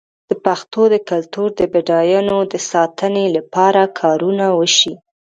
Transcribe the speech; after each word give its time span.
د 0.29 0.31
پښتو 0.45 0.81
د 0.93 0.95
کلتور 1.09 1.49
د 1.59 1.61
بډاینو 1.73 2.37
د 2.51 2.53
ساتنې 2.71 3.25
لپاره 3.37 3.81
کارونه 3.99 4.45
وشي. 4.59 4.93